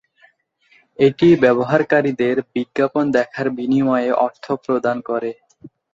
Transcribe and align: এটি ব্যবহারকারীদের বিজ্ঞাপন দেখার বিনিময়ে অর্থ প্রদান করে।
এটি 0.99 1.27
ব্যবহারকারীদের 1.43 2.35
বিজ্ঞাপন 2.53 3.05
দেখার 3.17 3.47
বিনিময়ে 3.57 4.09
অর্থ 4.25 4.45
প্রদান 4.63 4.97
করে। 5.09 5.31